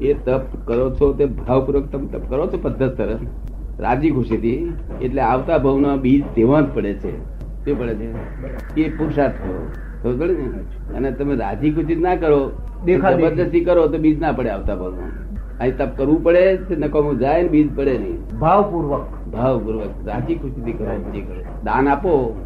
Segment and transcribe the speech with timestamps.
[0.00, 3.18] એ તપ કરો છો તે ભાવપૂર્વક તમે તપ કરો છો પદ્ધતર
[3.80, 7.22] રાજી ખુશીથી એટલે આવતા ભાવના બીજ તેવા જ પડે છે.
[7.64, 8.82] શું પડે છે.
[8.82, 9.70] એ પુરુષાર્થ કરો.
[10.02, 10.96] ખબર પડે ને?
[10.96, 12.52] અને તમે રાજી ખુશી ના કરો
[12.86, 15.10] જબરદસ્તી કરો તો બીજ ના પડે આવતા ભાવમાં.
[15.60, 18.38] અહીં તપ કરવું પડે નકામું જાય ને બીજ પડે નહીં.
[18.38, 19.28] ભાવપૂર્વક.
[19.32, 21.44] ભાવપૂર્વક રાજી ખુશીથી કરો કરો.
[21.64, 22.40] દાન આપો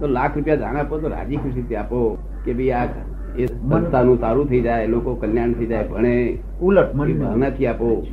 [0.00, 2.86] તો લાખ રૂપિયા દાન આપો તો રાજી ખુશીથી આપો કે ભાઈ આ
[3.38, 8.06] એ સંસ્થાનું સારું થઈ જાય લોકો કલ્યાણ થઈ જાય ભણે ઉલટ ભાવનાથી આપો.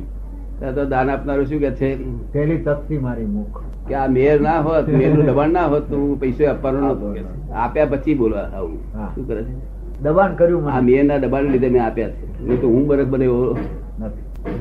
[0.76, 1.90] તો દાન આપનારો શું કે છે?
[2.32, 3.62] પેલી તકથી મારી મુખ.
[3.88, 7.14] કે આ મેર ના હોત મેરનું દબાણ ના હોત તો હું પૈસો આપવાનો નતો
[7.54, 8.78] આપ્યા પછી બોલવા આવું.
[9.14, 9.54] શું કરે છે?
[10.02, 12.26] દબાણ કર્યું આ મેર ના દબાણ લીધે મેં આપ્યા છે.
[12.44, 13.58] નહીં તો હું બરક બને એવો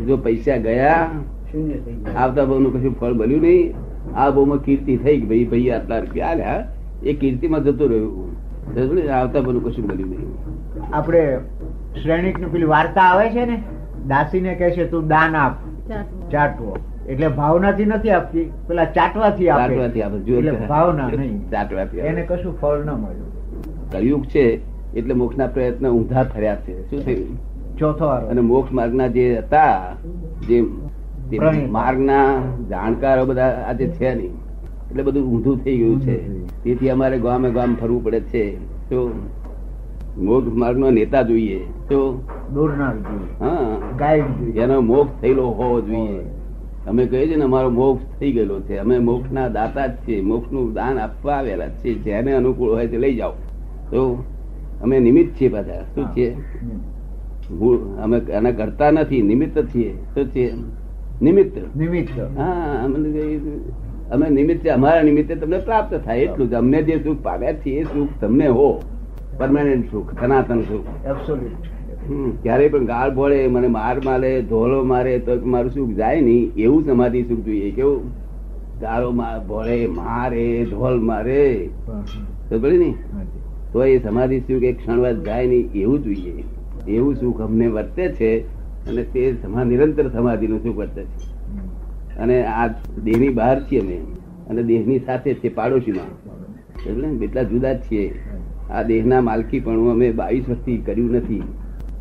[0.07, 1.09] જો પૈસા ગયા.
[2.17, 3.73] આવતા બહુ કશું ફળ બન્યું નહીં.
[4.15, 6.63] આ બહુ માં કીર્તિ થઈ ગઈ ભાઈ ભાઈ આટલા રૂપિયા આલ્યા
[7.03, 8.29] એ કીર્તિમાં જતું રહ્યું?
[9.09, 10.35] આવતા બહુ કશું મળ્યું નહીં.
[10.93, 11.39] આપણે
[12.03, 13.63] શ્રેણિકનું પેલી વાર્તા આવે છે ને
[14.07, 15.53] દાસીને કહે છે તું દાન આપ.
[16.31, 16.77] ચાટવો.
[17.07, 19.67] એટલે ભાવનાથી નથી આપતી પેલા ચાટવાથી આપે.
[19.67, 21.49] ચાટવાથી આપે એટલે ભાવના નહીં.
[21.49, 22.09] ચાટવાથી આપે.
[22.09, 23.91] એને કશું ફળ ન મળ્યું.
[23.91, 24.61] કળિયુગ છે
[24.93, 26.89] એટલે મોક્ષના પ્રયત્ન ઊંધા થયા છે.
[26.89, 27.47] શું થયું?
[27.77, 28.27] ચોથો વારો.
[28.27, 29.81] અને મોક્ષ માર્ગના જે હતા
[30.47, 32.35] જે માર્ગ ના માર્ગના
[32.69, 34.46] જાણકારો બધા આજે છે નહીં.
[34.91, 36.47] એટલે બધું ઊંધું થઈ ગયું છે.
[36.63, 38.55] તેથી અમારે ગામે ગામ ફરવું પડે છે.
[38.89, 39.19] તો
[40.17, 41.59] મોક્ષ માર્ગનો નેતા જોઈએ.
[41.59, 42.27] તો
[43.97, 44.61] ગાઈડ જોઈએ.
[44.61, 46.19] એનો મોક્ષ થયેલો હોવો જોઈએ.
[46.87, 48.77] અમે કહીએ છીએ ને અમારો મોક્ષ થઈ ગયેલો છે.
[48.77, 50.21] અમે મોક્ષના દાતા જ છીએ.
[50.21, 53.31] મોક્ષનું દાન આપવા આવેલા છે જેને અનુકૂળ હોય તે લઈ જાઓ.
[53.89, 54.23] તો
[54.81, 56.37] અમે નિમિત્ત છીએ પાછા શું છીએ?
[58.03, 59.21] અમે એના કરતા નથી.
[59.21, 59.93] નિમિત્ત છીએ.
[60.15, 60.53] શું છીએ?
[61.21, 61.77] નિમિત્ત.
[61.77, 62.19] નિમિત્ત.
[62.37, 63.61] હા કઈ-
[64.11, 66.19] અમે નિમિત્તે અમારા નિમિત્તે તમને પ્રાપ્ત થાય.
[66.19, 66.53] એટલું જ.
[66.53, 68.67] અમને જે સુખ પામ્યા છીએ એ સુખ તમને હો.
[69.37, 70.85] પરમાનન્ટ સુખ સનાતન સુખ.
[71.05, 76.51] એબ્સોલ્યુટ ક્યારેય પણ ગાળ ભોળે મને માર મારે ધોલો મારે તો મારું સુખ જાય નહીં.
[76.57, 77.71] એવું સમાધિ સુખ જોઈએ.
[77.71, 78.11] કેવું?
[78.79, 79.11] ગાળો
[79.47, 81.69] ભોળે મારે ધોલ મારે.
[82.49, 82.93] તો ભલે ને?
[83.73, 85.71] તો એ સમાધિ સુખ એક ક્ષણવાર જાય નહીં.
[85.75, 86.43] એવું જોઈએ.
[86.87, 88.31] એવું સુખ અમને વર્તે છે
[88.87, 89.31] અને તે
[89.65, 91.36] નિરંતર સમાધિનું સુખ વર્તે છે.
[92.19, 92.67] અને આ
[93.03, 93.97] દેહની બહાર છીએ અમે.
[94.49, 96.07] અને દેહની સાથે છે પાડોશીમાં.
[96.89, 97.25] એટલે?
[97.25, 98.19] એટલા જુદા જ છીએ.
[98.71, 101.43] આ દેહના માલકી પણ અમે બાવીસ વર્ષથી કર્યું નથી.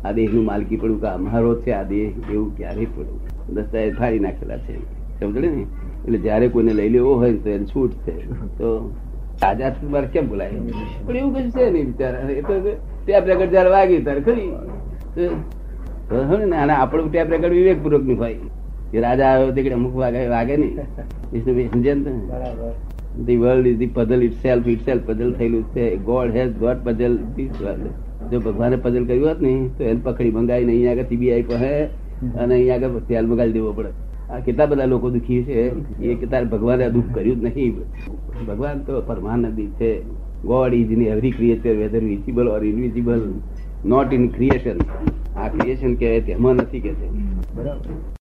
[0.05, 3.19] આ દેહનું માલકી પણ અમારો છે, આ દેહ એવું ક્યારેય પડ્યું
[3.53, 4.77] દસ્તાવેજ ફાડી નાખેલા છે.
[5.19, 5.65] સમજે ને?
[6.05, 8.31] એટલે જયારે કોઈને લઈ લેવો હોય તો એને છૂટ છે.
[8.31, 8.95] તો
[9.41, 10.49] તાજા મારે કેમ બોલાય?
[11.05, 12.19] પણ એવું કશું છે નહીં બિચારા.
[12.19, 14.51] એ તો ટેપ રેકર્ડ જયારે વાગી ત્યારે ખરી.
[16.51, 18.35] અને આપણું ટેપ રેકર્ડ વિવેકપૂર્વકનું હોય.
[18.93, 20.79] રાજા આવ્યો તે અમુક વાગે વાગે નહીં.
[21.31, 23.35] વિષ્ણુ સમજે ને તમે?
[23.43, 25.85] World is the puzzle itself itself puzzle થયેલું છે.
[26.09, 27.15] God has God puzzle.
[28.31, 31.73] જો ભગવાને પઝલ કર્યું હોત ને તો એને પકડી મંગાવીને અહીંયા આગળ સીબીઆઈ હે
[32.35, 33.91] અને અહીંયા આગળ તેલ મંગાવી દેવો પડે.
[34.29, 35.71] આ કેટલા બધા લોકો દુખી છે.
[36.01, 37.75] એ કે તારે ભગવાને આ દુઃખ કર્યું જ નહીં.
[38.47, 39.91] ભગવાન તો પરમાનંદી છે.
[40.45, 43.23] God is in every creature whether visible or invisible
[43.85, 44.77] not in creation
[45.37, 47.07] આ ક્રિએશન કહેવાય તેમાં નથી કે છે
[47.55, 48.16] બરાબર.